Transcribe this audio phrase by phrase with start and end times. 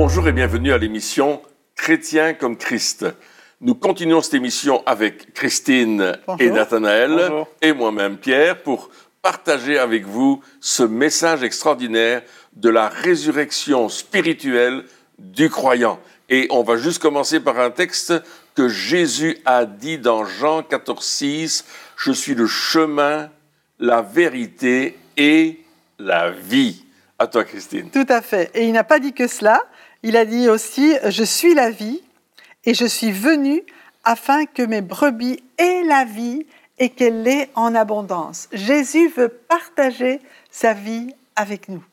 [0.00, 1.42] Bonjour et bienvenue à l'émission
[1.74, 3.04] Chrétien comme Christ.
[3.60, 6.40] Nous continuons cette émission avec Christine Bonjour.
[6.40, 8.90] et Nathanaël et moi-même Pierre pour
[9.22, 12.22] partager avec vous ce message extraordinaire
[12.52, 14.84] de la résurrection spirituelle
[15.18, 15.98] du croyant.
[16.28, 18.14] Et on va juste commencer par un texte
[18.54, 21.64] que Jésus a dit dans Jean 14, 6,
[21.96, 23.30] Je suis le chemin,
[23.80, 25.58] la vérité et
[25.98, 26.84] la vie.
[27.18, 27.90] À toi Christine.
[27.90, 28.52] Tout à fait.
[28.54, 29.60] Et il n'a pas dit que cela.
[30.02, 32.00] Il a dit aussi Je suis la vie
[32.64, 33.62] et je suis venu
[34.04, 36.46] afin que mes brebis aient la vie
[36.78, 38.48] et qu'elle l'ait en abondance.
[38.52, 41.84] Jésus veut partager sa vie avec nous.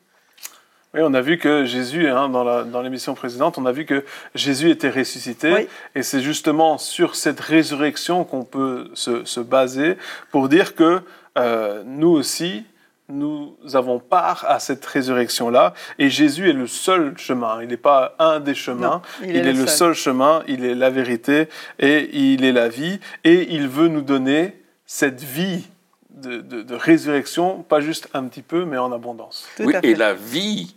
[0.94, 4.70] Oui, on a vu que Jésus, hein, dans l'émission précédente, on a vu que Jésus
[4.70, 5.52] était ressuscité.
[5.52, 5.68] Oui.
[5.94, 9.98] Et c'est justement sur cette résurrection qu'on peut se, se baser
[10.30, 11.02] pour dire que
[11.36, 12.64] euh, nous aussi,
[13.08, 15.74] nous avons part à cette résurrection-là.
[15.98, 17.62] Et Jésus est le seul chemin.
[17.62, 19.02] Il n'est pas un des chemins.
[19.22, 19.94] Non, il, est, le seul.
[19.94, 20.42] chemin.
[20.48, 21.48] Il est la vérité
[21.78, 22.98] et il est la vie.
[23.24, 25.66] Et il veut nous donner cette vie
[26.10, 29.46] de, de- de résurrection, pas juste un petit peu, mais en abondance.
[29.56, 30.74] Tout oui, et la vie,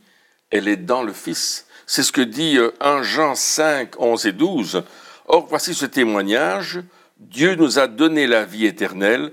[0.52, 1.66] elle est dans le Fils.
[1.88, 4.83] C'est ce que dit euh, 1 Jean 5, 11 et 12.
[5.27, 6.81] Or, voici ce témoignage.
[7.17, 9.31] Dieu nous a donné la vie éternelle,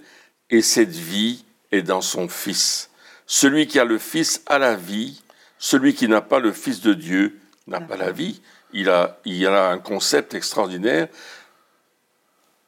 [0.50, 1.44] et cette vie
[1.76, 2.90] est dans son Fils.
[3.26, 5.22] Celui qui a le Fils a la vie,
[5.58, 8.40] celui qui n'a pas le Fils de Dieu n'a pas la vie.
[8.72, 11.08] Il a, il y a un concept extraordinaire.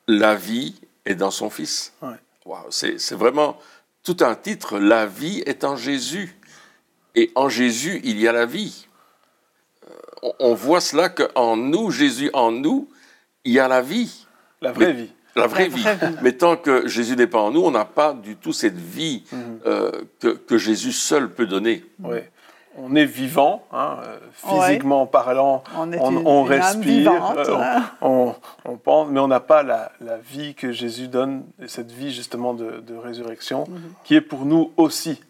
[0.06, 1.92] La vie est dans son Fils.
[2.02, 2.16] Ouais.
[2.70, 3.58] C'est c'est vraiment
[4.02, 4.78] tout un titre.
[4.78, 6.34] La vie est en Jésus.
[7.14, 8.86] Et en Jésus, il y a la vie.
[9.86, 9.92] Euh,
[10.22, 12.88] on, on voit cela qu'en nous, Jésus en nous,
[13.44, 14.26] il y a la vie,
[14.60, 15.12] La vraie Mais- vie.
[15.38, 15.82] La vraie La vie.
[15.82, 16.16] vraie vie.
[16.22, 19.24] Mais tant que Jésus n'est pas en nous, on n'a pas du tout cette vie
[19.32, 19.38] Mhm.
[19.66, 21.84] euh, que, que Jésus seul peut donner.
[22.02, 22.18] Oui.
[22.80, 24.18] On est vivant, hein, euh,
[24.52, 24.66] Ouais.
[24.68, 27.36] physiquement parlant, On est on, une, on une âme respire, vivante.
[27.38, 28.34] euh, on,
[28.64, 32.12] on pense, mais on n'a pas la, la vie que Jésus donne, et cette vie
[32.12, 33.80] justement de, de résurrection, Mhm.
[34.04, 35.20] qui est pour nous aussi.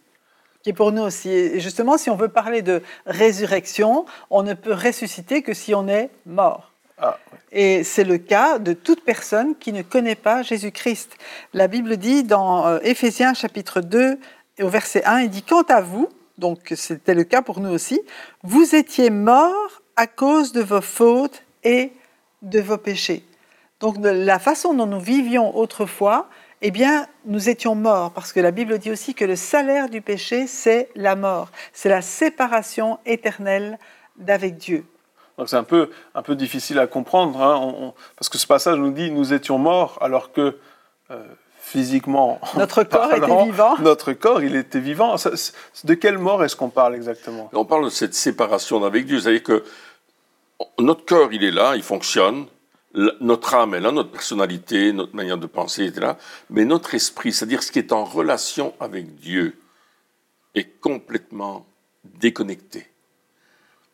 [0.62, 1.30] qui est pour nous aussi.
[1.30, 5.88] Et justement, si on veut parler de résurrection, on ne peut ressusciter que si on
[5.88, 6.67] est mort.
[7.00, 7.16] Ah,
[7.52, 11.16] Et c'est le cas de toute personne qui ne connaît pas Jésus-Christ.
[11.54, 14.18] La Bible dit dans euh, Éphésiens chapitre 2
[14.58, 17.70] et au verset 1, il dit Quant à vous, donc c'était le cas pour nous
[17.70, 18.00] aussi,
[18.42, 21.92] vous étiez morts à cause de vos fautes et
[22.42, 23.24] de vos péchés.
[23.78, 26.28] Donc la façon dont nous vivions autrefois,
[26.62, 30.02] eh bien, nous étions morts, parce que la Bible dit aussi que le salaire du
[30.02, 33.78] péché, c'est la mort, c'est la séparation éternelle
[34.16, 34.84] d'avec Dieu.
[35.38, 38.46] Donc c'est un peu, un peu difficile à comprendre, hein, on- on- parce que ce
[38.46, 40.58] passage nous dit nous étions morts, alors que
[41.10, 41.24] euh,
[41.60, 43.76] physiquement, Notre corps était vivant.
[43.78, 45.16] Notre corps, il était vivant.
[45.84, 47.48] De quelle mort est-ce qu'on parle exactement?
[47.52, 49.20] On parle de cette séparation avec Dieu.
[49.20, 49.64] C'est-à-dire que
[50.78, 52.46] notre corps, il est là, il fonctionne.
[53.20, 56.16] Notre âme est là, notre personnalité, notre manière de penser est là.
[56.50, 59.56] Mais notre esprit, c'est-à-dire ce qui est en relation avec Dieu,
[60.54, 61.66] est complètement
[62.04, 62.86] déconnecté.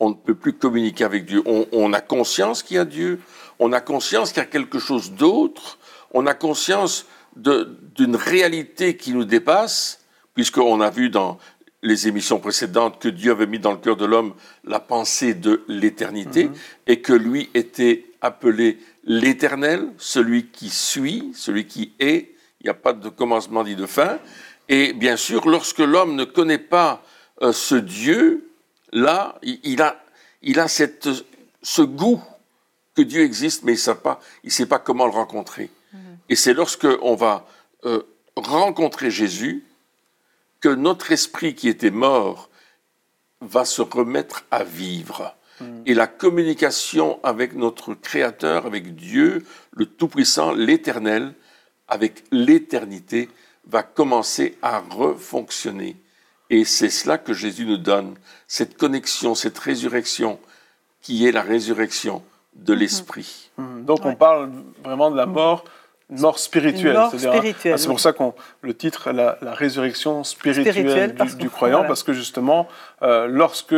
[0.05, 1.43] On ne peut plus communiquer avec Dieu.
[1.47, 3.21] On, on a conscience qu'il y a Dieu.
[3.59, 5.79] On a conscience qu'il y a quelque chose d'autre.
[6.13, 7.07] On a conscience
[7.37, 10.05] d'une réalité qui nous dépasse,
[10.35, 11.39] puisqu'on a vu dans
[11.83, 14.35] les émissions précédentes que Dieu avait mis dans le cœur de l'homme
[14.65, 16.51] la pensée de l'éternité
[16.87, 22.35] et que lui était appelé l'éternel, celui qui suit, celui qui est.
[22.61, 24.19] Il n'y a pas de commencement ni de fin.
[24.69, 27.03] Et bien sûr, lorsque l'homme ne connaît pas
[27.41, 28.51] euh, ce Dieu,
[28.95, 30.03] là, il, a,
[30.41, 31.09] il a cette,
[31.63, 32.23] ce goût
[32.95, 35.71] que Dieu existe, mais il ne sait pas, il sait pas comment le rencontrer.
[36.29, 37.47] Et c'est lorsque on va
[37.85, 38.03] euh,
[38.37, 39.65] rencontrer Jésus
[40.61, 42.49] que notre esprit qui était mort
[43.41, 45.37] va se remettre à vivre.
[45.87, 51.35] Et la communication avec notre Créateur, avec Dieu, le Tout-Puissant, l'Éternel,
[51.87, 53.29] avec l'éternité,
[53.67, 55.97] va commencer à refonctionner.
[56.51, 58.15] Et c'est cela que Jésus nous donne,
[58.47, 60.39] cette connexion, cette résurrection,
[61.01, 62.23] qui est la résurrection
[62.55, 63.51] de l'esprit.
[63.59, 63.85] Mhm.
[63.85, 64.11] Donc Ouais.
[64.13, 64.51] on parle
[64.85, 65.65] vraiment de la mort,
[66.11, 66.97] une mort spirituelle.
[66.97, 67.93] Hein, spirituelle, c'est oui.
[67.93, 71.89] pour ça qu'on le titre la, la résurrection spirituelle, Spirituelle, du- croyant, voilà.
[71.89, 72.69] parce que justement,
[73.03, 73.75] euh, lorsque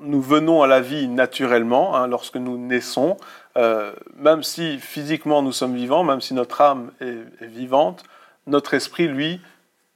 [0.00, 3.16] nous venons à la vie naturellement, hein, lorsque nous naissons,
[3.56, 8.04] euh, même si physiquement nous sommes vivants, même si notre âme est, est vivante,
[8.46, 9.40] notre esprit, lui,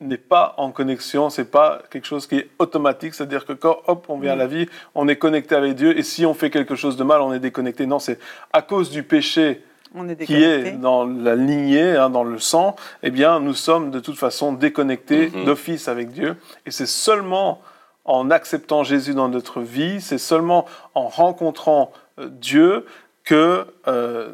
[0.03, 4.07] n'est pas en connexion, c'est pas quelque chose qui est automatique, c'est-à-dire que quand hop,
[4.09, 6.75] on vient à la vie, on est connecté avec Dieu, et si on fait quelque
[6.75, 7.87] chose de mal, on est déconnecté.
[7.87, 8.19] Non, c'est
[8.53, 9.63] à cause du péché
[9.95, 13.91] On est qui est dans la lignée, hein, dans le sang, eh bien, nous sommes
[13.91, 15.45] de toute façon déconnectés Mhm.
[15.45, 16.37] d'office avec Dieu.
[16.67, 17.61] Et c'est seulement
[18.05, 22.85] en acceptant Jésus dans notre vie, c'est seulement en rencontrant euh, Dieu
[23.25, 24.31] que euh,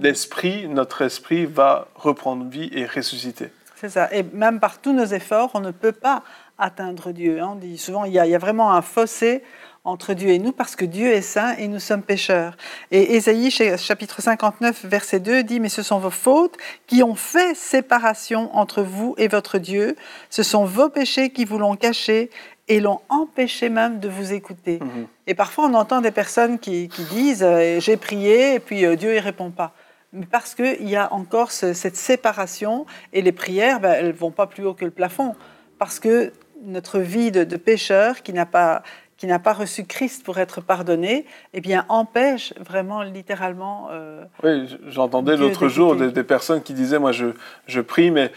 [0.00, 3.48] l'esprit, notre esprit va reprendre vie et ressusciter.
[3.82, 4.08] C'est ça.
[4.12, 6.22] Et même par tous nos efforts, on ne peut pas
[6.56, 7.40] atteindre Dieu.
[7.40, 7.50] Hein.
[7.52, 9.42] On dit souvent il y, a, il y a vraiment un fossé
[9.82, 12.56] entre Dieu et nous parce que Dieu est saint et nous sommes pécheurs.
[12.92, 16.56] Et Ésaïe chapitre 59 verset 2 dit mais ce sont vos fautes
[16.86, 19.96] qui ont fait séparation entre vous et votre Dieu,
[20.30, 22.30] ce sont vos péchés qui vous l'ont caché
[22.68, 24.78] et l'ont empêché même de vous écouter.
[24.80, 25.08] Mhm.
[25.26, 28.94] Et parfois on entend des personnes qui, qui disent euh, j'ai prié et puis euh,
[28.94, 29.72] Dieu ne répond pas.
[30.12, 34.30] Mais parce qu'il y a encore ce- cette séparation et les prières, ben, elles vont
[34.30, 35.34] pas plus haut que le plafond.
[35.78, 36.32] Parce que
[36.64, 38.82] notre vie de, de pécheur qui n'a pas
[39.22, 43.86] qui n'a pas reçu Christ pour être pardonné, eh bien empêche vraiment littéralement.
[43.92, 47.26] euh, Oui, j'entendais l'autre jour des, des personnes qui disaient, moi je,
[47.68, 48.32] je prie, mais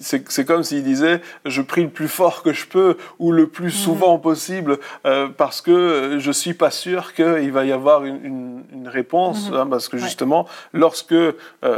[0.00, 3.70] c'est comme s'ils disaient, je prie le plus fort que je peux ou le plus
[3.70, 8.18] souvent possible euh, parce que euh, je suis pas sûr qu'il va y avoir une,
[8.24, 9.56] une- une réponse, Mhm.
[9.56, 10.02] hein, parce que Ouais.
[10.02, 11.36] justement, lorsque euh,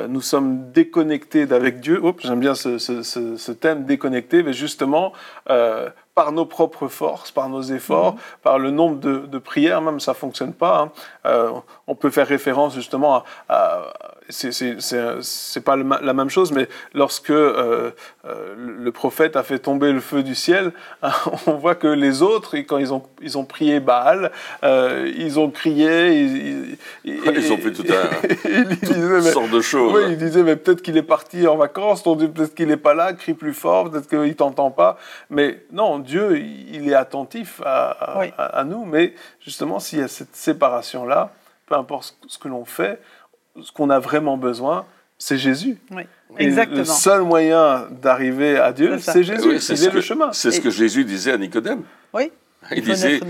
[0.08, 5.12] nous sommes déconnectés d'avec Dieu, j'aime bien ce, ce- ce- ce thème déconnecté, mais justement,
[6.18, 8.20] par nos propres forces, par nos efforts, Mhm.
[8.42, 10.80] par le nombre de, de prières, même ça fonctionne pas.
[10.80, 10.90] hein.
[11.26, 11.52] Euh,
[11.86, 13.92] on peut faire référence justement à, à-
[14.28, 17.90] c'est- c'est c'est- c'est pas la même chose, mais lorsque euh,
[18.26, 20.72] euh, le prophète a fait tomber le feu du ciel,
[21.46, 24.30] on voit que les autres, quand ils ont, ils ont prié Baal,
[24.64, 29.32] euh, ils ont crié, ils, ils- Ils ont fait tout un- ils disaient, Toutes mais-
[29.32, 29.92] sortes de choses.
[29.94, 33.12] oui, il disait, mais peut-être qu'il est parti en vacances, peut-être qu'il n'est pas là,
[33.12, 34.98] crie plus fort, peut-être qu'il t'entend pas.
[35.30, 38.32] Mais non, Dieu, il est attentif à, à- Oui.
[38.36, 38.84] à- à nous.
[38.84, 41.32] Mais justement, s'il y a cette séparation-là,
[41.66, 43.00] peu importe ce- ce que l'on fait,
[43.62, 44.86] ce qu'on a vraiment besoin,
[45.18, 45.78] c'est Jésus.
[45.90, 46.02] oui,
[46.38, 46.78] Et exactement.
[46.78, 49.48] le seul moyen d'arriver à Dieu, C'est Jésus.
[49.48, 50.32] Oui, c'est est ce le que- chemin.
[50.32, 51.82] C'est ce que Jésus disait à Nicodème.
[52.12, 52.30] Oui.
[52.74, 53.20] Il disait,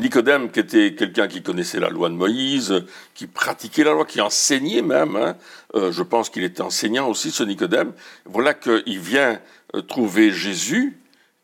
[0.00, 4.20] Nicodème, qui était quelqu'un qui connaissait la loi de Moïse, qui pratiquait la loi, qui
[4.20, 5.36] enseignait même, hein,
[5.74, 7.92] euh, je pense qu'il était enseignant aussi, ce Nicodème,
[8.24, 9.40] voilà qu'il vient
[9.74, 10.96] euh, trouver Jésus,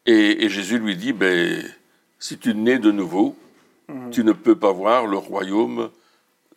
[0.06, 1.62] et, et Jésus lui dit, ben,
[2.18, 3.36] si tu nais de nouveau,
[3.88, 4.10] Mhm.
[4.12, 5.90] tu ne peux pas voir le royaume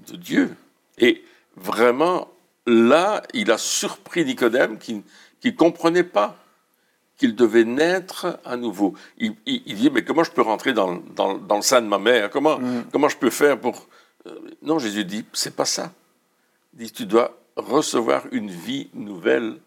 [0.08, 0.52] de Dieu.
[1.00, 1.24] Et
[1.56, 2.30] vraiment,
[2.66, 5.04] là, il a surpris Nicodème qui
[5.46, 6.38] ne comprenait pas
[7.18, 8.96] qu'il devait naître à nouveau.
[9.18, 11.88] Il, il- il dit, mais comment je peux rentrer dans, dans- dans le sein de
[11.88, 12.30] ma mère?
[12.30, 12.86] Comment, Mhm.
[12.92, 13.88] comment je peux faire pour...
[14.28, 15.92] Euh, Non, Jésus dit, c'est pas ça.
[16.74, 19.58] Il dit, tu dois recevoir une vie nouvelle,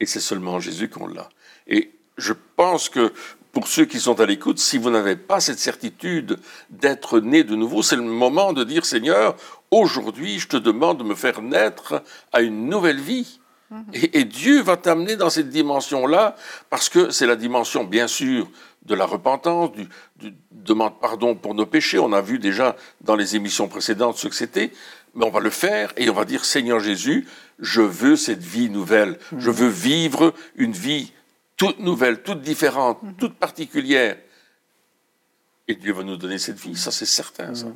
[0.00, 1.28] et c'est seulement en Jésus qu'on l'a.
[1.68, 3.12] Et je pense que
[3.52, 6.38] pour ceux qui sont à l'écoute, si vous n'avez pas cette certitude
[6.70, 9.36] d'être né de nouveau, c'est le moment de dire, Seigneur,
[9.72, 12.02] aujourd'hui, je te demande de me faire naître
[12.32, 13.40] à une nouvelle vie.
[13.94, 16.36] Et, et Dieu va t'amener dans cette dimension-là,
[16.68, 18.50] parce que c'est la dimension, bien sûr,
[18.84, 21.98] de la repentance, du, du demande pardon pour nos péchés.
[21.98, 24.72] On a vu déjà dans les émissions précédentes ce que c'était,
[25.14, 27.26] mais on va le faire et on va dire Seigneur Jésus,
[27.58, 29.18] je veux cette vie nouvelle.
[29.38, 31.12] Je veux vivre une vie
[31.56, 34.16] toute nouvelle, toute différente, toute particulière.
[35.68, 37.54] Et Dieu va nous donner cette vie, ça c'est certain.
[37.54, 37.66] Ça.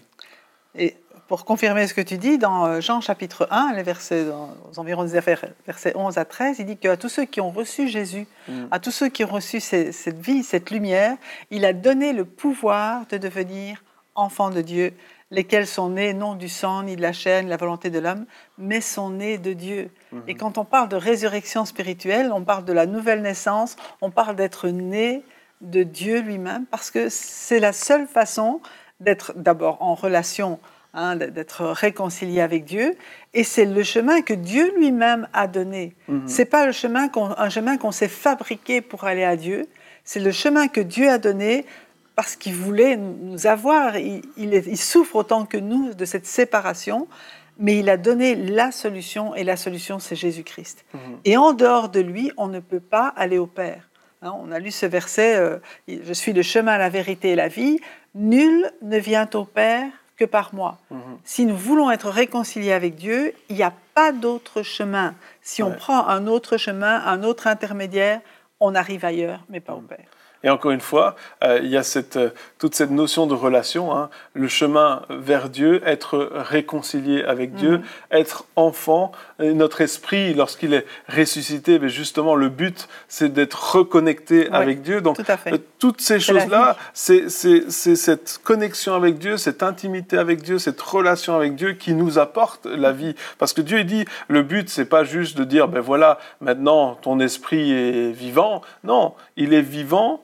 [0.75, 0.97] Et
[1.29, 4.79] pour confirmer ce que tu dis, dans euh, Jean chapitre 1, les versets, dans, aux
[4.79, 7.89] environs des affaires, versets 11 à 13, il dit qu'à tous ceux qui ont reçu
[7.89, 8.67] Jésus, Mm.
[8.71, 11.17] à tous ceux qui ont reçu ces- cette vie, cette lumière,
[11.51, 13.83] il a donné le pouvoir de devenir
[14.15, 14.93] enfants de Dieu,
[15.33, 17.99] lesquels sont nés non du sang, ni de la chair, ni de la volonté de
[17.99, 18.25] l'homme,
[18.57, 19.91] mais sont nés de Dieu.
[20.29, 24.37] Et quand on parle de résurrection spirituelle, on parle de la nouvelle naissance, on parle
[24.37, 25.25] d'être né
[25.61, 28.61] de Dieu lui-même, parce que c'est la seule façon
[29.01, 30.61] d'être d'abord en relation,
[30.97, 32.97] hein, d'être réconcilié avec Dieu,
[33.35, 35.95] et c'est le chemin que Dieu lui-même a donné.
[36.09, 36.27] Mhm.
[36.27, 39.67] C'est pas le chemin un chemin qu'on s'est fabriqué pour aller à Dieu,
[40.03, 41.65] c'est le chemin que Dieu a donné
[42.17, 43.97] parce qu'il voulait nous avoir.
[43.99, 47.09] Il, il est- il souffre autant que nous de cette séparation,
[47.59, 50.85] mais il a donné la solution, et la solution, c'est Jésus-Christ.
[50.95, 51.01] Mhm.
[51.27, 53.89] Et en dehors de lui, on ne peut pas aller au Père.
[54.23, 57.49] Hein, on a lu ce verset, euh, Je suis le chemin, la vérité et la
[57.49, 57.79] vie.
[58.15, 60.79] Nul ne vient au Père que par moi.
[60.91, 61.19] Mhm.
[61.25, 65.15] Si nous voulons être réconciliés avec Dieu, il n'y a pas d'autre chemin.
[65.43, 68.21] Si on prend un autre chemin, un autre intermédiaire,
[68.61, 70.07] on arrive ailleurs, mais pas au Père.
[70.45, 73.97] Et encore une fois, euh, il y a cette, euh, toute cette notion de relation,
[73.97, 79.13] hein, le chemin vers Dieu, être réconcilié avec Dieu, être enfant.
[79.41, 85.01] Et notre esprit, lorsqu'il est ressuscité, mais justement, le but, c'est d'être reconnecté avec Dieu.
[85.01, 85.55] Donc, Tout à fait.
[85.55, 90.59] euh, toutes ces choses-là, c'est c'est- c'est cette connexion avec Dieu, cette intimité avec Dieu,
[90.59, 93.15] cette relation avec Dieu qui nous apporte la vie.
[93.39, 96.95] Parce que Dieu il dit, le but, c'est pas juste de dire, ben voilà, maintenant
[97.03, 98.63] ton esprit est vivant.
[98.85, 100.23] Non, il est vivant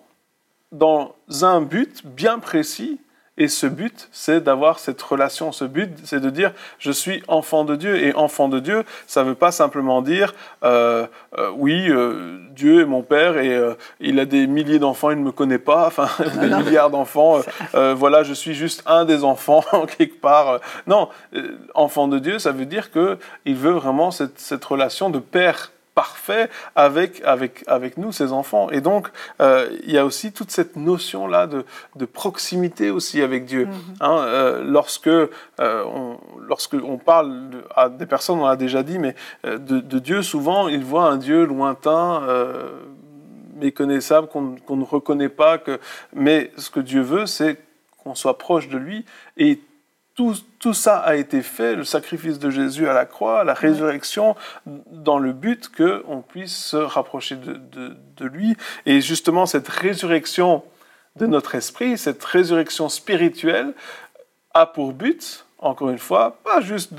[0.72, 2.98] dans un but bien précis
[3.38, 5.52] et ce but, c'est d'avoir cette relation.
[5.52, 7.96] Ce but, c'est de dire je suis enfant de Dieu.
[7.96, 11.06] Et enfant de Dieu, ça ne veut pas simplement dire euh,
[11.38, 13.58] euh, oui, euh, Dieu est mon père et
[14.00, 16.08] il a des milliers d'enfants, il ne me connaît pas, enfin
[16.40, 17.40] des milliards d'enfants.
[17.72, 19.64] voilà, je suis juste un des enfants
[19.98, 20.60] quelque part.
[20.86, 21.08] Non,
[21.74, 25.72] enfant de Dieu, ça veut dire que il veut vraiment cette, cette relation de père
[25.94, 28.70] parfait avec, avec, avec nous, ses enfants.
[28.70, 29.08] Et donc,
[29.40, 31.64] euh, il y a aussi toute cette notion-là de,
[31.96, 33.68] de, proximité aussi avec Dieu.
[34.00, 38.98] Hein, euh, lorsque, euh, on, lorsque on parle à des personnes, on l'a déjà dit,
[38.98, 42.22] mais de, de, Dieu, souvent, ils voient un Dieu lointain,
[43.56, 45.58] méconnaissable, qu'on ne reconnaît pas.
[45.58, 45.78] Que...
[46.14, 47.58] Mais ce que Dieu veut, c'est
[48.02, 49.04] qu'on soit proche de lui.
[49.36, 49.60] Et
[50.14, 54.36] tout, tout, ça a été fait, le sacrifice de Jésus à la croix, la résurrection,
[54.66, 58.56] dans le but qu'on puisse se rapprocher de, de, de, lui.
[58.84, 60.62] Et justement, cette résurrection
[61.16, 63.72] de notre esprit, cette résurrection spirituelle,
[64.54, 66.92] a pour but, encore une fois, pas juste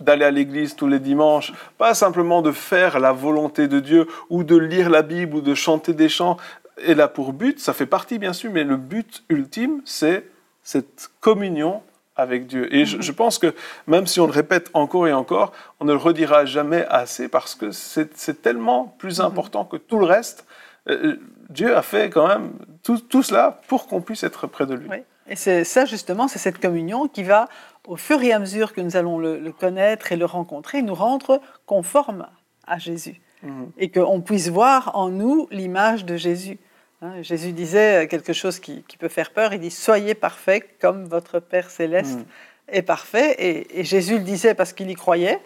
[0.00, 4.44] d'aller à l'église tous les dimanches, pas simplement de faire la volonté de Dieu ou
[4.44, 6.36] de lire la Bible ou de chanter des chants.
[6.78, 10.28] Et là, pour but, ça fait partie bien sûr, mais le but ultime, c'est
[10.62, 11.82] cette communion
[12.18, 12.74] avec Dieu.
[12.74, 13.54] Et je, pense que
[13.86, 17.54] même si on le répète encore et encore, on ne le redira jamais assez parce
[17.54, 19.26] que c'est tellement plus mhm.
[19.26, 20.44] important que tout le reste.
[20.88, 21.16] Euh,
[21.48, 24.88] Dieu a fait quand même tout, tout cela pour qu'on puisse être près de lui.
[25.30, 27.48] Et c'est ça justement, c'est cette communion qui va,
[27.86, 31.40] au fur et à mesure que nous allons le, connaître et le rencontrer, nous rendre
[31.66, 32.26] conformes
[32.66, 33.20] à Jésus.
[33.42, 33.70] Mhm.
[33.78, 36.58] Et qu'on puisse voir en nous l'image de Jésus.
[37.00, 39.52] Hein, Jésus disait quelque chose qui, peut faire peur.
[39.52, 42.24] Il dit Soyez parfaits comme votre Père céleste mm.
[42.68, 43.36] est parfait.
[43.38, 45.40] Et, Jésus le disait parce qu'il y croyait.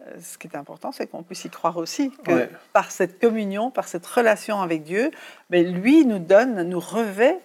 [0.00, 3.70] Euh, ce qui est important, c'est qu'on puisse y croire aussi, que par cette communion,
[3.70, 5.10] par cette relation avec Dieu,
[5.50, 7.38] mais lui nous donne, nous revêt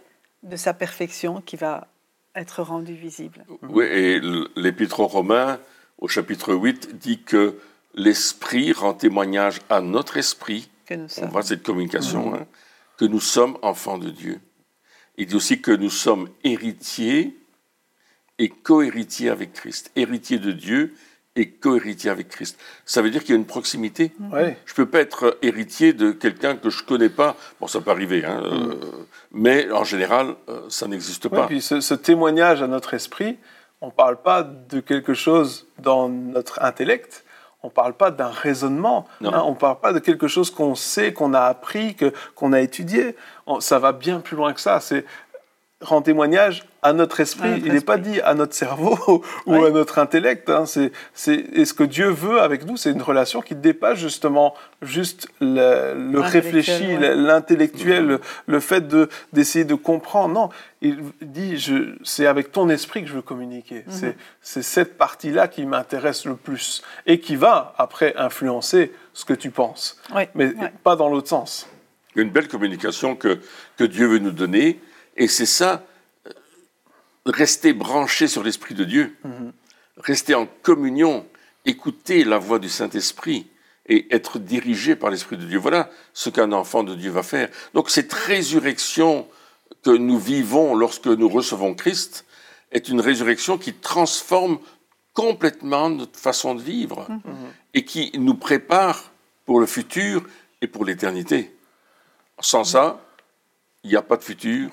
[0.43, 1.87] de sa perfection qui va
[2.33, 3.45] être rendue visible.
[3.61, 4.21] Oui, et
[4.55, 5.59] l'Épître aux Romains,
[5.99, 7.59] au chapitre 8, dit que
[7.93, 10.69] l'Esprit rend témoignage à notre esprit.
[10.85, 12.31] Que nous On voit cette communication.
[12.31, 12.35] Mm.
[12.35, 12.47] Hein
[12.97, 14.39] que nous sommes enfants de Dieu.
[15.17, 17.37] Il dit aussi que nous sommes héritiers
[18.37, 19.91] et co-héritiers avec Christ.
[19.95, 20.93] Héritiers de Dieu
[21.35, 22.57] et co-héritiers avec Christ.
[22.85, 24.11] Ça veut dire qu'il y a une proximité.
[24.31, 27.35] Je ne peux pas être héritier de quelqu'un que je ne connais pas.
[27.59, 29.05] Bon, ça peut arriver, hein, euh, mm.
[29.31, 31.47] mais en général, euh, ça n'existe pas.
[31.47, 33.37] puis ce, témoignage à notre esprit,
[33.81, 37.24] on ne parle pas de quelque chose dans notre intellect,
[37.65, 40.75] on ne parle pas d'un raisonnement, hein, on ne parle pas de quelque chose qu'on
[40.75, 41.97] sait, qu'on a appris,
[42.35, 43.15] qu'on a étudié.
[43.59, 44.79] ça va bien plus loin que ça.
[44.79, 45.03] C'est
[45.81, 47.61] rend témoignage à notre esprit.
[47.65, 50.49] Il n'est pas dit à notre cerveau ou à notre intellect.
[50.49, 50.65] Hein.
[50.65, 50.91] C'est,
[51.31, 56.19] et ce que Dieu veut avec nous, c'est une relation qui dépasse justement juste le,
[56.19, 60.33] réfléchi, l'intellectuel, le, fait de, d'essayer de comprendre.
[60.33, 60.49] Non,
[60.81, 63.83] il dit, je, c'est avec ton esprit que je veux communiquer.
[63.87, 63.93] Mhm.
[63.93, 69.33] C'est, c'est cette partie-là qui m'intéresse le plus et qui va après influencer ce que
[69.33, 69.99] tu penses.
[70.35, 70.53] Mais
[70.83, 71.67] pas dans l'autre sens.
[72.15, 73.39] Une belle communication que,
[73.75, 74.79] que Dieu veut nous donner
[75.15, 75.85] et c'est ça,
[76.27, 76.31] euh,
[77.25, 79.53] rester branché sur l'Esprit de Dieu, mhm.
[79.97, 81.25] rester en communion,
[81.65, 83.47] écouter la voix du Saint-Esprit
[83.87, 85.57] et être dirigé par l'Esprit de Dieu.
[85.57, 87.49] Voilà ce qu'un enfant de Dieu va faire.
[87.73, 89.27] Donc cette résurrection
[89.83, 92.25] que nous vivons lorsque nous recevons Christ
[92.71, 94.59] est une résurrection qui transforme
[95.13, 97.21] complètement notre façon de vivre mhm.
[97.73, 99.11] et qui nous prépare
[99.45, 100.23] pour le futur
[100.61, 101.55] et pour l'éternité.
[102.39, 103.01] Sans ça,
[103.83, 104.71] il n'y a pas de futur,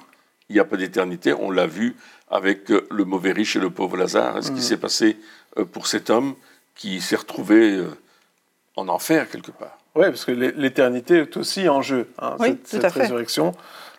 [0.53, 1.33] il n'y a pas d'éternité.
[1.33, 1.97] On l'a vu
[2.31, 4.45] avec euh, le mauvais riche et le pauvre Lazare.
[4.45, 4.61] Ce qui mm.
[4.61, 5.17] s'est passé
[5.57, 6.35] euh, pour cet homme
[6.75, 7.89] qui s'est retrouvé euh,
[8.77, 9.79] en enfer quelque part?
[9.95, 13.53] Oui, parce que l'éternité est aussi en jeu, hein, cette, résurrection,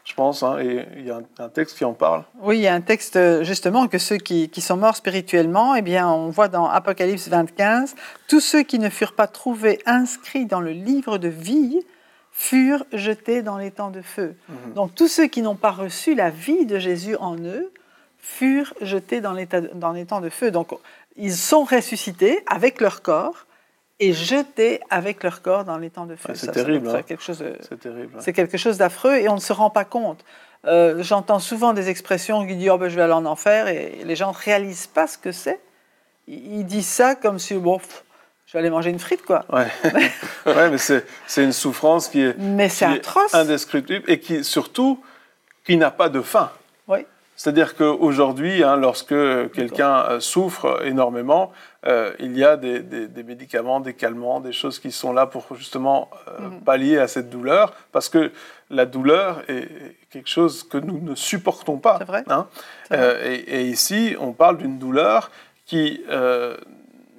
[0.03, 2.23] je pense, hein, et il y a un, texte qui en parle.
[2.41, 5.83] Oui, il y a un texte justement que ceux qui, qui, sont morts spirituellement, eh
[5.83, 7.91] bien, on voit dans Apocalypse 25,
[8.27, 11.85] tous ceux qui ne furent pas trouvés inscrits dans le livre de vie
[12.33, 14.35] furent jetés dans les temps de feu.
[14.49, 14.73] Mhm.
[14.73, 17.71] Donc tous ceux qui n'ont pas reçu la vie de Jésus en eux
[18.17, 20.49] furent jetés dans les, dans les temps de feu.
[20.49, 20.71] Donc
[21.15, 23.45] ils sont ressuscités avec leur corps
[23.99, 26.33] et jetés avec leur corps dans les temps de feu.
[26.33, 26.89] c'est terrible.
[26.91, 27.43] C'est quelque chose,
[28.19, 30.25] c'est quelque chose d'affreux et on ne se rend pas compte.
[30.65, 34.01] Euh, j'entends souvent des expressions qui disent oh, ben, je vais aller en enfer et
[34.03, 35.59] les gens ne réalisent pas ce que c'est.
[36.27, 37.79] Ils disent ça comme si bon,
[38.53, 39.45] je vais aller manger une frite, quoi.
[39.51, 39.65] Ouais,
[40.45, 43.33] ouais mais c'est une souffrance qui est, mais atroce.
[43.33, 45.03] indescriptible et qui, surtout,
[45.65, 46.51] qui n'a pas de fin.
[46.87, 46.99] Oui.
[47.35, 49.15] C'est-à-dire qu'aujourd'hui, hein, lorsque
[49.53, 51.51] quelqu'un euh, souffre énormément,
[51.87, 52.83] euh, il y a des,
[53.25, 56.61] médicaments, des calmants, des choses qui sont là pour justement euh, mhm.
[56.61, 58.31] pallier à cette douleur, parce que
[58.69, 59.67] la douleur est
[60.11, 61.97] quelque chose que nous ne supportons pas.
[61.97, 62.23] C'est vrai.
[62.27, 62.45] Hein.
[62.91, 65.31] et, ici, on parle d'une douleur
[65.65, 66.03] qui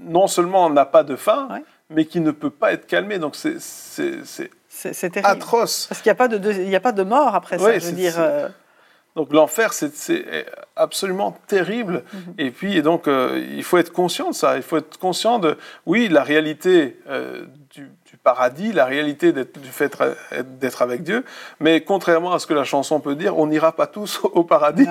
[0.01, 1.49] non seulement n'a pas de fin,
[1.91, 3.19] mais qui ne peut pas être calmée.
[3.19, 5.87] Donc c'est c'est atroce.
[5.87, 8.15] Parce qu'il n'y a, pas de, a pas de mort après ça, je veux dire.
[9.17, 9.93] Donc l'enfer, c'est
[10.77, 12.03] absolument terrible.
[12.13, 12.35] Mhm.
[12.39, 14.57] Et puis, donc, euh, il faut être conscient de ça.
[14.57, 17.91] Il faut être conscient de, oui, la réalité euh, du,
[18.23, 19.95] paradis, la réalité du fait
[20.59, 21.25] d'être avec Dieu.
[21.61, 24.89] Mais contrairement à ce que la chanson peut dire, on n'ira pas tous au paradis.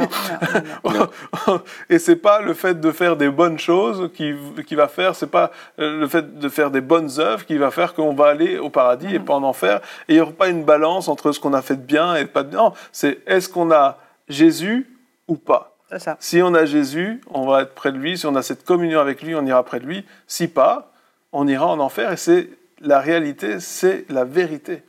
[1.90, 4.36] Et c'est pas le fait de faire des bonnes choses qui,
[4.68, 7.72] qui va faire, c'est pas euh, le fait de faire des bonnes œuvres qui va
[7.72, 9.26] faire qu'on va aller au paradis et mhm.
[9.26, 9.82] pas en enfer.
[10.08, 12.26] Et il n'y aura pas une balance entre ce qu'on a fait de bien et
[12.26, 12.60] de pas de bien.
[12.60, 13.98] Non, c'est est-ce qu'on a
[14.28, 14.88] Jésus
[15.28, 15.73] ou pas?
[16.00, 16.18] Ça.
[16.20, 18.18] Si on a Jésus, on va être près de lui.
[18.18, 20.06] Si on a cette communion avec lui, on ira près de lui.
[20.28, 20.94] Si pas,
[21.32, 22.12] on ira en enfer.
[22.12, 22.50] Et c'est
[22.82, 24.84] la réalité, c'est la vérité.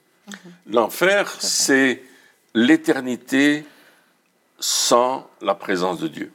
[0.67, 2.03] L'enfer, c'est
[2.55, 3.65] l'éternité
[4.59, 6.33] sans la présence de Dieu.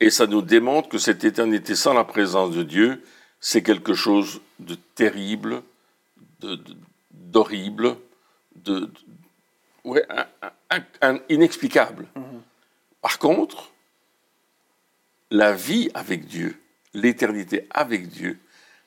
[0.00, 3.02] Et, ça nous démontre que cette éternité sans la présence de Dieu,
[3.40, 5.62] c'est quelque chose de terrible,
[7.12, 7.96] d'horrible,
[8.56, 8.90] de, de,
[9.84, 10.04] ouais,
[11.28, 12.06] inexplicable.
[12.16, 12.42] Mhm.
[13.00, 13.70] Par contre,
[15.30, 16.60] la vie avec Dieu,
[16.94, 18.38] l'éternité avec Dieu,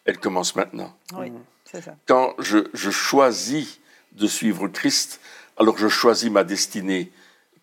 [0.05, 0.95] elle commence maintenant.
[1.17, 1.31] Oui,
[1.63, 1.95] c'est ça.
[2.05, 3.79] Quand je, choisis
[4.11, 5.19] de suivre Christ,
[5.57, 7.11] alors je choisis ma destinée,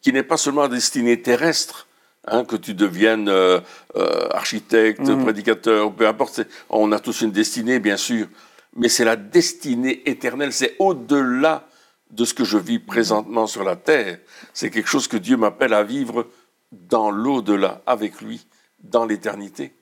[0.01, 1.87] qui n'est pas seulement une destinée terrestre,
[2.27, 3.61] hein, que tu deviennes euh,
[3.97, 5.23] euh, architecte, mhm.
[5.23, 6.41] prédicateur, peu importe,
[6.71, 8.27] on a tous une destinée, bien sûr,
[8.75, 11.67] mais c'est la destinée éternelle, c'est au-delà
[12.11, 14.19] de ce que je vis présentement sur la terre.
[14.53, 16.27] C'est quelque chose que Dieu m'appelle à vivre
[16.73, 18.47] dans l'au-delà, avec lui,
[18.83, 19.73] dans l'éternité.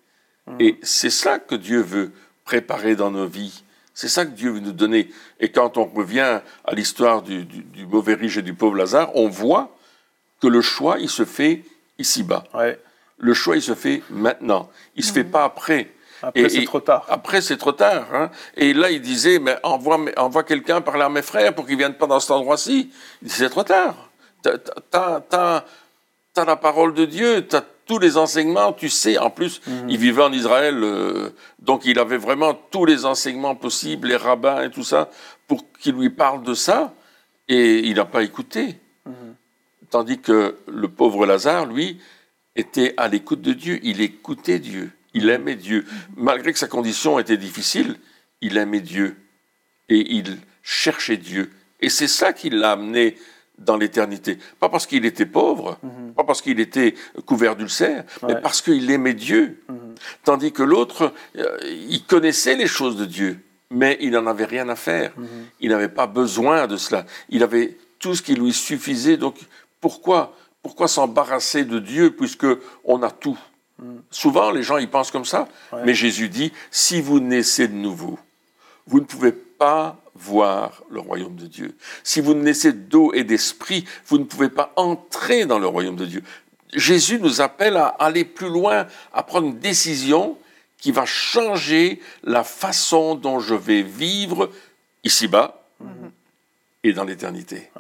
[0.47, 0.57] Hmm.
[0.61, 2.13] Et c'est ça que Dieu veut
[2.45, 3.63] préparer dans nos vies.
[3.95, 5.11] C'est ça que Dieu veut nous donner.
[5.41, 7.47] Et quand on revient à l'histoire du,
[7.89, 9.77] mauvais riche et du pauvre Lazare, on voit
[10.41, 11.65] que le choix, il se fait
[11.99, 12.45] ici-bas.
[13.19, 14.71] Le choix, il se fait maintenant.
[14.95, 15.31] Il ne se fait hmm.
[15.31, 15.93] pas après.
[16.23, 17.07] Après, c'est trop tard.
[17.09, 18.07] Après, c'est trop tard.
[18.13, 18.31] Hein.
[18.57, 21.95] Et là, il disait, mais envoie, envoie quelqu'un parler à mes frères pour qu'ils viennent
[21.95, 22.91] pas dans cet endroit-ci.
[23.23, 24.11] Il c'est trop tard.
[26.39, 29.19] Tu as, la parole de Dieu, tu as tous les enseignements, tu sais.
[29.19, 29.89] En plus, mhm.
[29.89, 34.63] il vivait en Israël, euh, donc il avait vraiment tous les enseignements possibles, les rabbins
[34.63, 35.11] et tout ça,
[35.49, 36.95] pour qu'il lui parle de ça.
[37.49, 38.79] Et il n'a pas écouté.
[39.07, 39.35] Mhm.
[39.91, 41.99] Tandis que le pauvre Lazare, lui,
[42.55, 43.81] était à l'écoute de Dieu.
[43.83, 44.91] Il écoutait Dieu.
[45.15, 45.87] Il aimait Dieu.
[46.17, 47.97] Malgré que sa condition était difficile,
[48.43, 49.17] il aimait Dieu.
[49.89, 51.51] Et il cherchait Dieu.
[51.81, 53.17] Et c'est ça qui l'a amené
[53.59, 54.39] dans l'éternité.
[54.61, 56.13] Pas parce qu'il était pauvre, mhm.
[56.15, 56.95] pas parce qu'il était
[57.27, 59.63] couvert d'ulcères, mais parce qu'il aimait Dieu.
[59.69, 59.95] Mhm.
[60.25, 63.41] Tandis que l'autre, euh, il connaissait les choses de Dieu,
[63.71, 65.13] mais il n'en avait rien à faire.
[65.17, 65.27] Mhm.
[65.61, 67.05] Il n'avait pas besoin de cela.
[67.29, 69.17] Il avait tout ce qui lui suffisait.
[69.17, 69.37] Donc
[69.81, 72.47] pourquoi, pourquoi s'embarrasser de Dieu puisque
[72.85, 73.39] on a tout?
[74.11, 75.49] Souvent, les gens, ils pensent comme ça.
[75.85, 78.19] Mais Jésus dit, si vous naissez de nouveau,
[78.89, 81.77] vous ne pouvez pas voir le royaume de Dieu.
[82.03, 86.07] Si vous naissez d'eau et d'esprit, vous ne pouvez pas entrer dans le royaume de
[86.07, 86.23] Dieu.
[86.75, 90.37] Jésus nous appelle à aller plus loin, à prendre une décision
[90.79, 94.51] qui va changer la façon dont je vais vivre
[95.05, 96.11] ici-bas mhm.
[96.85, 97.71] et dans l'éternité.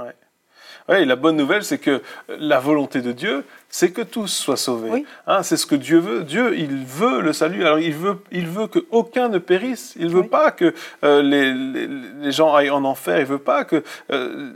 [0.88, 5.04] Oui, la bonne nouvelle, c'est que la volonté de Dieu, c'est que tous soient sauvés.
[5.26, 6.24] Hein, c'est ce que Dieu veut.
[6.24, 7.64] Dieu, il veut le salut.
[7.64, 9.94] Alors, il veut, il veut qu'aucun ne périsse.
[9.98, 10.74] Il ne veut pas que
[11.04, 13.18] euh, les, les, gens aillent en enfer.
[13.18, 14.52] Il ne veut pas que euh,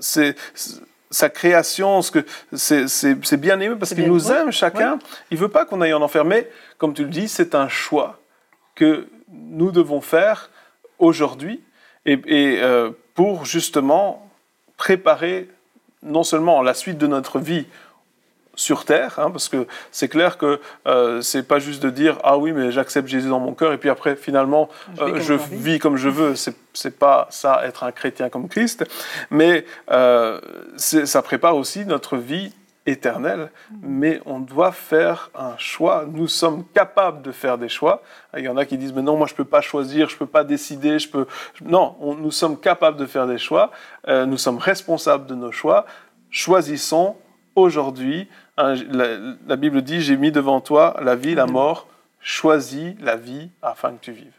[0.00, 4.98] sa création, ce que c'est bien aimé parce qu'il nous aime chacun.
[5.30, 6.24] Il ne veut pas qu'on aille en enfer.
[6.24, 8.18] Mais, comme tu le dis, c'est un choix
[8.74, 10.50] que nous devons faire
[10.98, 11.62] aujourd'hui
[12.06, 14.28] et, et euh, pour justement
[14.76, 15.48] préparer
[16.02, 17.66] non seulement la suite de notre vie
[18.56, 22.38] sur terre, hein, parce que c'est clair que euh, c'est pas juste de dire ah
[22.38, 25.96] oui mais j'accepte Jésus dans mon cœur et puis après finalement je, euh, vis comme
[25.96, 28.84] je veux, c'est pas ça être un chrétien comme Christ,
[29.30, 30.40] mais euh,
[30.76, 32.52] ça prépare aussi notre vie
[32.86, 33.50] éternel,
[33.82, 36.04] mais on doit faire un choix.
[36.10, 38.02] Nous sommes capables de faire des choix.
[38.36, 40.14] Il y en a qui disent, mais non, moi je ne peux pas choisir, je
[40.14, 41.26] ne peux pas décider, je peux...
[41.64, 43.70] Non, nous sommes capables de faire des choix,
[44.08, 45.86] euh, nous sommes responsables de nos choix.
[46.30, 47.16] Choisissons
[47.54, 51.86] aujourd'hui, hein, la, Bible dit, j'ai mis devant toi la vie, la mort,
[52.20, 54.32] choisis la vie afin que tu vives.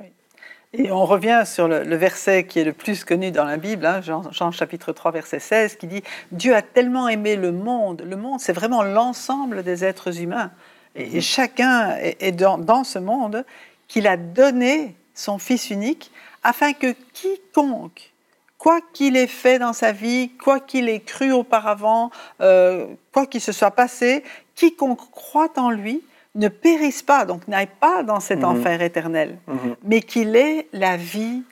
[0.77, 4.01] Et on revient sur le, verset qui est le plus connu dans la Bible, hein,
[4.01, 8.03] Jean, chapitre 3, verset 16, qui dit Dieu a tellement aimé le monde.
[8.05, 10.51] Le monde, c'est vraiment l'ensemble des êtres humains.
[10.95, 13.45] Et, chacun est, dans ce monde
[13.87, 16.11] qu'il a donné son Fils unique
[16.43, 18.11] afin que quiconque,
[18.57, 22.11] quoi qu'il ait fait dans sa vie, quoi qu'il ait cru auparavant,
[22.41, 24.23] euh, quoi qu'il se soit passé,
[24.55, 26.03] quiconque croit en lui
[26.35, 28.45] ne périsse pas, donc n'aille pas dans cet Mhm.
[28.45, 29.75] enfer éternel, Mhm.
[29.83, 31.43] mais qu'il ait la vie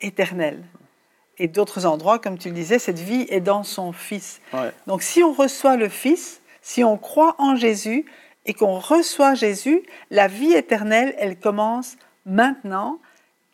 [0.00, 0.62] éternelle.
[1.38, 4.40] Et d'autres endroits, comme tu le disais, cette vie est dans son Fils.
[4.52, 4.72] Ouais.
[4.86, 8.04] Donc si on reçoit le Fils, si on croit en Jésus
[8.44, 12.98] et qu'on reçoit Jésus, la vie éternelle, elle commence maintenant.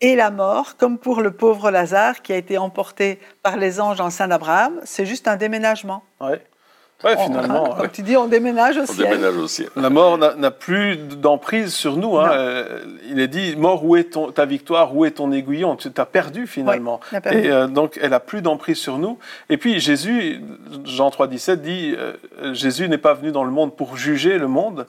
[0.00, 4.00] Et la mort, comme pour le pauvre Lazare qui a été emporté par les anges
[4.00, 6.02] en Saint d'Abraham, c'est juste un déménagement.
[6.20, 6.42] Ouais.
[7.02, 7.64] Ouais, On- finalement.
[7.70, 7.88] comme ouais.
[7.92, 9.08] tu dis, on déménage au On ciel.
[9.10, 9.68] déménage au ciel.
[9.76, 12.16] La mort n'a plus d'emprise sur nous.
[12.18, 12.30] hein.
[12.32, 15.76] Euh, il est dit, mort, où est ton, ta victoire, où est ton aiguillon?
[15.76, 17.00] Tu as perdu finalement.
[17.02, 17.38] Oui, on a perdu.
[17.38, 19.18] Et euh, donc, elle a plus d'emprise sur nous.
[19.50, 20.40] Et puis, Jésus,
[20.84, 22.12] Jean 3, 17 dit, euh,
[22.54, 24.86] Jésus n'est pas venu dans le monde pour juger le monde.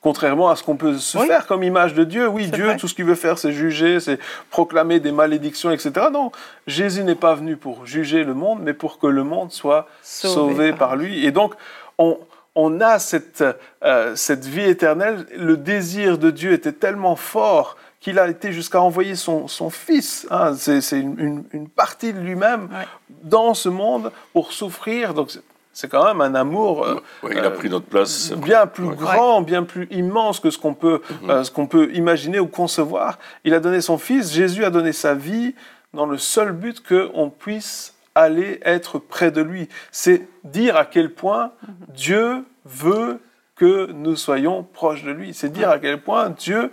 [0.00, 1.26] Contrairement à ce qu'on peut se Oui.
[1.26, 2.28] faire comme image de Dieu.
[2.28, 2.76] Oui, Dieu, vrai.
[2.76, 4.18] tout ce qu'il veut faire, c'est juger, c'est
[4.50, 6.06] proclamer des malédictions, etc.
[6.12, 6.30] Non,
[6.68, 10.34] Jésus n'est pas venu pour juger le monde, mais pour que le monde soit Sauvé
[10.34, 11.26] sauvé, par par lui.
[11.26, 11.54] Et donc,
[11.98, 12.16] on,
[12.54, 13.44] on a cette,
[13.84, 15.26] euh, cette vie éternelle.
[15.36, 20.28] Le désir de Dieu était tellement fort qu'il a été jusqu'à envoyer son, son fils.
[20.30, 20.54] hein.
[20.54, 22.86] c'est une, une- une partie de lui-même Ouais.
[23.24, 25.12] dans ce monde pour souffrir.
[25.14, 25.36] Donc,
[25.80, 26.84] c'est- quand même un amour.
[26.84, 28.32] euh, Ouais, il a pris notre place.
[28.32, 28.96] bien plus Ouais.
[28.96, 33.18] grand, bien plus immense que ce qu'on peut, euh, ce qu'on peut imaginer ou concevoir.
[33.44, 35.54] Il a donné son Fils, Jésus a donné sa vie
[35.94, 39.68] dans le seul but qu'on puisse aller être près de lui.
[39.92, 41.52] C'est dire à quel point
[41.94, 43.20] Dieu veut
[43.56, 45.34] que nous soyons proches de lui.
[45.34, 46.68] C'est dire à quel point Dieu euh,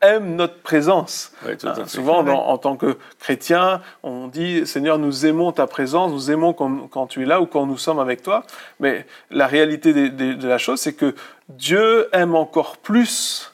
[0.00, 1.32] aime notre présence.
[1.44, 1.88] Ouais, tout à Hein, fait.
[1.88, 6.54] souvent, dans- en tant que chrétien, on dit Seigneur, nous aimons ta présence, nous aimons
[6.54, 8.44] quand, quand tu es là ou quand nous sommes avec toi.
[8.80, 11.14] Mais la réalité de, la chose, c'est que
[11.50, 13.52] Dieu aime encore plus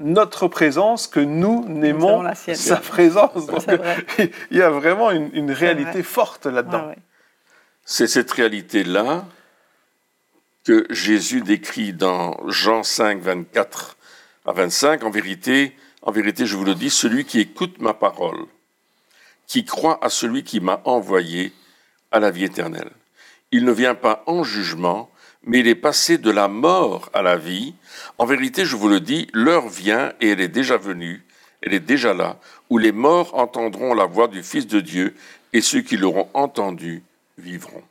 [0.00, 3.46] notre présence que nous n'aimons sa présence.
[3.46, 3.96] Donc, C'est vrai.
[4.50, 6.02] il y a vraiment une, une réalité vrai.
[6.02, 6.80] forte là-dedans.
[6.82, 6.98] Ouais, ouais.
[7.84, 9.24] C'est cette réalité-là
[10.64, 13.96] que Jésus décrit dans Jean 5, 24
[14.46, 15.04] à 25.
[15.04, 18.46] En vérité, en vérité, je vous le dis, celui qui écoute ma parole,
[19.46, 21.52] qui croit à celui qui m'a envoyé,
[22.12, 22.90] à la vie éternelle.
[23.52, 25.10] Il ne vient pas en jugement,
[25.44, 27.74] mais il est passé de la mort à la vie.
[28.18, 31.24] En vérité, je vous le dis, l'heure vient et elle est déjà venue,
[31.62, 35.14] elle est déjà là, où les morts entendront la voix du Fils de Dieu
[35.52, 37.02] et ceux qui l'auront entendu
[37.38, 37.82] vivront.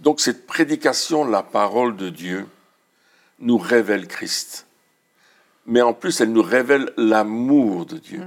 [0.00, 2.46] Donc cette prédication, la parole de Dieu,
[3.38, 4.65] nous révèle Christ.
[5.66, 8.22] Mais en plus, elle nous révèle l'amour de Dieu.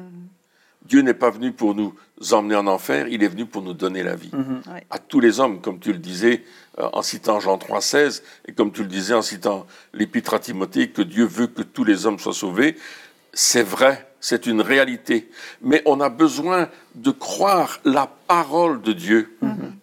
[0.85, 1.93] Dieu n'est pas venu pour nous
[2.31, 4.31] emmener en enfer, il est venu pour nous donner la vie.
[4.33, 4.85] Ouais.
[4.89, 6.43] À tous les hommes, comme tu le disais
[6.79, 10.89] euh, en citant Jean 3,16, et comme tu le disais en citant l'épître à Timothée,
[10.89, 12.75] que Dieu veut que tous les hommes soient sauvés,
[13.33, 15.29] c'est vrai, c'est une réalité.
[15.61, 19.37] Mais on a besoin de croire la parole de Dieu.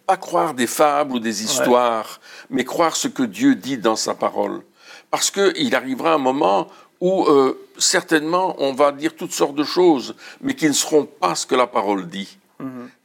[0.05, 4.13] Pas croire des fables ou des histoires, mais croire ce que Dieu dit dans sa
[4.13, 4.61] parole.
[5.09, 6.67] Parce qu'il arrivera un moment
[6.99, 11.35] où euh, certainement on va dire toutes sortes de choses, mais qui ne seront pas
[11.35, 12.37] ce que la parole dit.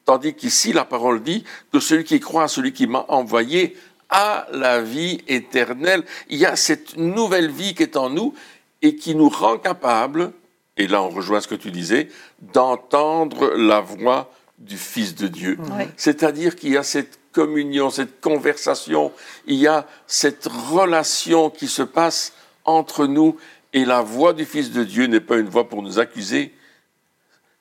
[0.04, 3.76] Tandis qu'ici, la parole dit que celui qui croit à celui qui m'a envoyé
[4.08, 6.04] a la vie éternelle.
[6.28, 8.34] Il y a cette nouvelle vie qui est en nous
[8.82, 10.32] et qui nous rend capables,
[10.76, 12.08] et là on rejoint ce que tu disais,
[12.40, 15.58] d'entendre la voix du Fils de Dieu.
[15.60, 15.84] Oui.
[15.96, 19.12] C'est-à-dire qu'il y a cette communion, cette conversation,
[19.46, 22.32] il y a cette relation qui se passe
[22.64, 23.36] entre nous
[23.72, 26.54] et la voix du Fils de Dieu n'est pas une voix pour nous accuser,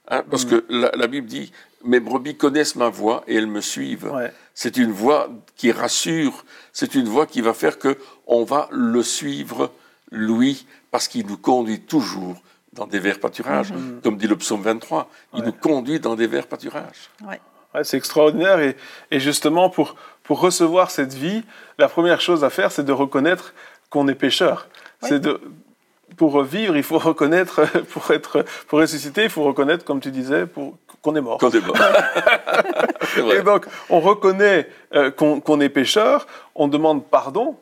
[0.08, 1.52] hein, parce que la, la Bible dit,
[1.84, 4.12] mes brebis connaissent ma voix et elles me suivent.
[4.12, 4.32] Ouais.
[4.54, 7.98] C'est une voix qui rassure, c'est une voix qui va faire que
[8.28, 9.72] on va le suivre,
[10.12, 12.42] lui, parce qu'il nous conduit toujours
[12.74, 15.10] dans des verts pâturages, comme dit le psaume 23.
[15.36, 17.10] Il nous conduit dans des verts pâturages.
[17.26, 17.40] Ouais.
[17.74, 18.60] Ouais, c'est extraordinaire.
[18.60, 18.76] Et,
[19.12, 21.44] et justement, pour, pour recevoir cette vie,
[21.78, 23.54] la première chose à faire, c'est de reconnaître
[23.90, 24.68] qu'on est pécheur.
[25.02, 25.42] C'est de,
[26.18, 30.46] pour vivre, il faut reconnaître, pour être, pour ressusciter, il faut reconnaître, comme tu disais,
[30.46, 31.38] pour, qu'on est mort.
[31.40, 31.78] Quand on est mort.
[33.14, 33.38] C'est vrai.
[33.38, 37.56] Et donc, on reconnaît euh, qu'on qu'on est pécheur, on demande pardon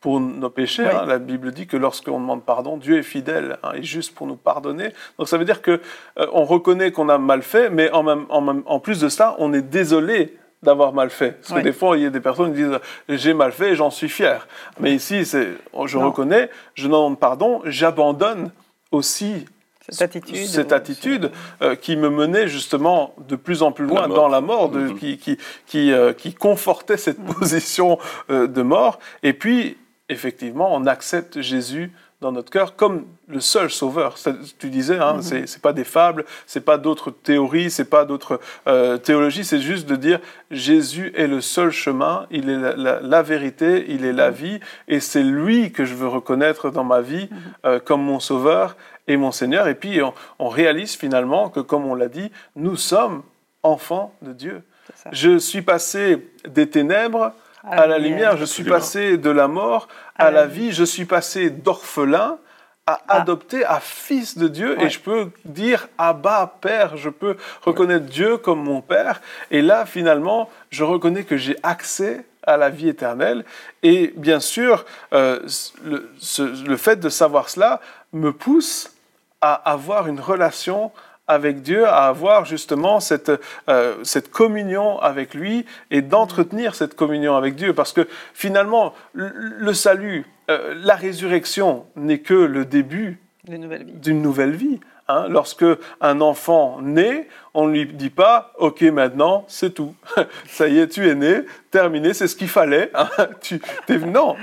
[0.00, 0.82] pour nos péchés.
[0.84, 0.90] Oui.
[0.92, 1.06] hein.
[1.06, 4.36] La Bible dit que lorsqu'on demande pardon, Dieu est fidèle hein, et juste pour nous
[4.36, 4.90] pardonner.
[5.18, 5.80] Donc, ça veut dire que
[6.18, 9.08] euh, on reconnaît qu'on a mal fait, mais en, même, en, même- en plus de
[9.08, 11.40] ça, on est désolé d'avoir mal fait.
[11.40, 13.76] Parce que des fois, il y a des personnes qui disent j'ai mal fait et
[13.76, 14.46] j'en suis fier.
[14.80, 15.48] Mais ici, c'est
[15.86, 16.06] je Non.
[16.06, 18.50] reconnais, je demande pardon, j'abandonne
[18.90, 19.46] aussi
[19.88, 21.30] cette attitude, cette attitude
[21.62, 24.98] euh, qui me menait justement de plus en plus loin dans la mort, de, mm-hmm.
[24.98, 27.38] qui, qui, qui, euh, qui, confortait cette mm-hmm.
[27.38, 27.98] position
[28.30, 28.98] euh, de mort.
[29.22, 29.76] Et puis,
[30.08, 34.16] effectivement, on accepte Jésus dans notre cœur comme le seul sauveur.
[34.58, 35.46] Tu disais, hein, mm-hmm.
[35.46, 39.86] c'est pas des fables, c'est pas d'autres théories, c'est pas d'autres euh, théologies, c'est juste
[39.86, 44.60] de dire Jésus est le seul chemin, il est la, vérité, il est la vie,
[44.88, 47.28] et c'est lui que je veux reconnaître dans ma vie
[47.64, 48.76] euh, comme mon sauveur
[49.08, 49.68] et mon Seigneur.
[49.68, 50.00] Et puis
[50.38, 53.22] on, réalise finalement que, comme on l'a dit, nous sommes
[53.62, 54.62] enfants de Dieu.
[55.12, 57.32] Je suis passé des ténèbres
[57.66, 61.50] à, la lumière, je suis passé de la mort à, la vie, je suis passé
[61.50, 62.38] d'orphelin
[62.86, 63.16] à ah.
[63.16, 68.36] adopter à fils de Dieu et je peux dire Abba Père, je peux reconnaître Dieu
[68.36, 69.20] comme mon Père.
[69.50, 73.44] Et là finalement je reconnais que j'ai accès à la vie éternelle.
[73.82, 75.40] Et bien sûr euh,
[75.84, 76.12] le,
[76.64, 77.80] le fait de savoir cela
[78.12, 78.92] me pousse
[79.40, 80.92] à avoir une relation
[81.28, 83.32] avec Dieu, à avoir justement cette,
[83.68, 87.74] euh, cette communion avec lui et d'entretenir cette communion avec Dieu.
[87.74, 94.80] Parce que finalement, le, salut, euh, la résurrection n'est que le début d'une nouvelle vie.
[95.08, 95.26] Hein.
[95.28, 95.64] Lorsque
[96.00, 99.94] un enfant naît, on ne lui dit pas OK, maintenant, c'est tout.
[100.48, 102.90] Ça y est, tu es né, terminé, c'est ce qu'il fallait.
[102.94, 103.08] Hein.
[103.40, 103.60] Tu,
[104.06, 104.36] non,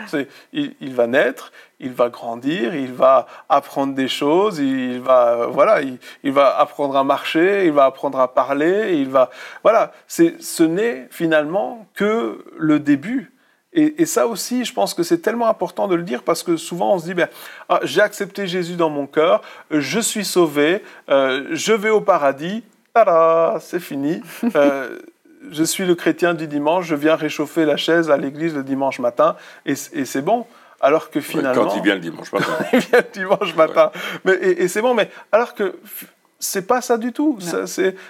[0.53, 5.81] il, il, va naître, il va grandir, il va apprendre des choses, il va, voilà,
[5.81, 9.29] il, va apprendre à marcher, il va apprendre à parler, il va,
[9.63, 13.32] voilà, ce n'est finalement que le début.
[13.75, 16.93] Et, ça aussi, je pense que c'est tellement important de le dire parce que souvent
[16.93, 17.27] on se dit, ben,
[17.69, 22.63] ah, j'ai accepté Jésus dans mon cœur, je suis sauvé, euh, je vais au paradis,
[23.59, 24.21] c'est fini.
[24.55, 24.99] Euh,
[25.51, 28.99] je suis le chrétien du dimanche, je viens réchauffer la chaise à l'église le dimanche
[28.99, 30.45] matin et c'est bon.
[30.83, 31.63] Alors que finalement.
[31.63, 32.65] quand il vient le dimanche matin.
[32.73, 33.91] il vient le dimanche matin.
[34.25, 35.75] Mais, et, c'est bon, mais alors que
[36.43, 37.39] c'est pas ça du tout.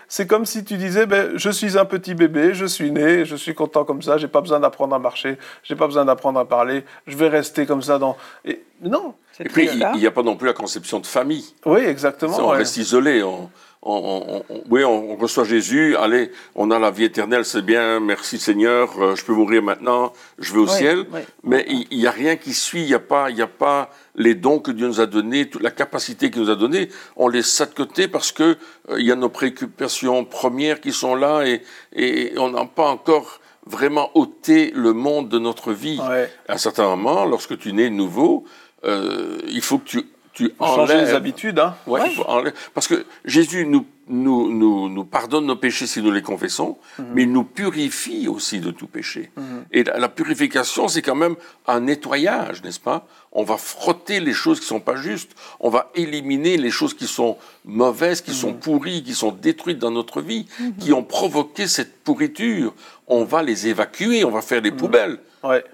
[0.08, 3.36] C'est comme si tu disais, ben, je suis un petit bébé, je suis né, je
[3.36, 6.46] suis content comme ça, j'ai pas besoin d'apprendre à marcher, j'ai pas besoin d'apprendre à
[6.46, 8.18] parler, je vais rester comme ça dans.
[8.46, 9.14] Et, non.
[9.40, 11.54] Et puis, il n'y a pas non plus la conception de famille.
[11.66, 12.38] Oui, exactement.
[12.40, 13.24] On reste isolé.
[13.24, 13.50] On
[13.86, 18.90] on, oui, on, reçoit Jésus, allez, on a la vie éternelle, c'est bien, merci Seigneur,
[19.02, 21.06] euh, je peux mourir maintenant, je vais au ciel.
[21.44, 24.60] Mais il n'y a rien qui suit, il n'y a, pas, a pas les dons
[24.60, 27.62] que Dieu nous a donnés, toute la capacité qu'il nous a donnée, on les laisse
[27.62, 28.58] de côté parce que
[28.90, 33.42] euh, il y a nos préoccupations premières qui sont là et, on n'a pas encore
[33.66, 36.00] vraiment ôté le monde de notre vie.
[36.48, 38.46] À un certain moment, lorsque tu nais nouveau,
[38.86, 41.60] euh, il faut que tu tu changer les habitudes.
[41.60, 41.76] Hein.
[41.88, 42.00] Ouais,
[42.74, 47.06] parce que Jésus nous, nous, nous, nous, pardonne nos péchés si nous les confessons, mhm.
[47.14, 49.32] mais il nous purifie aussi de tout péché.
[49.38, 49.66] Mhm.
[49.72, 51.36] Et la, purification, c'est quand même
[51.68, 53.08] un nettoyage, n'est-ce pas?
[53.32, 57.08] On va frotter les choses qui sont pas justes, on va éliminer les choses qui
[57.08, 58.60] sont mauvaises, qui sont mhm.
[58.60, 60.48] pourries, qui sont détruites dans notre vie,
[60.80, 62.74] qui ont provoqué cette pourriture.
[63.08, 65.20] On va les évacuer, on va faire des poubelles.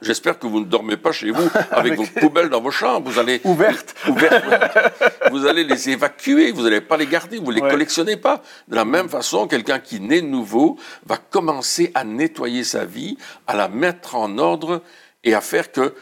[0.02, 3.10] J'espère que vous ne dormez pas chez vous avec, vos poubelles dans vos chambres.
[3.10, 3.96] Vous allez ouvertes.
[5.32, 6.52] vous allez les évacuer.
[6.52, 7.38] Vous n'allez pas les garder.
[7.38, 8.18] Vous les collectionnez
[8.68, 13.56] De la même façon, quelqu'un qui naît nouveau va commencer à nettoyer sa vie, à
[13.56, 14.84] la mettre en ordre
[15.24, 15.94] et à faire que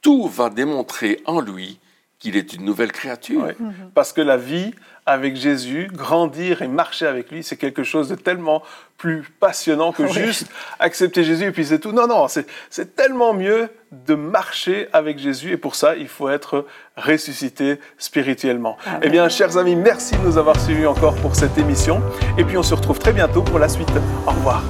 [0.00, 1.78] tout va démontrer en lui
[2.18, 3.48] qu'il est une nouvelle créature.
[3.94, 4.72] Parce que la vie
[5.06, 8.62] avec Jésus, grandir et marcher avec lui, c'est quelque chose de tellement
[8.98, 10.46] plus passionnant que juste
[10.78, 11.92] accepter Jésus et puis c'est tout.
[11.92, 16.66] Non, non, c'est tellement mieux de marcher avec Jésus et pour ça, il faut être
[16.96, 18.76] ressuscité spirituellement.
[19.02, 22.00] Eh bien, chers amis, merci de nous avoir suivis encore pour cette émission
[22.38, 23.90] et puis on se retrouve très bientôt pour la suite.
[24.26, 24.62] Au revoir.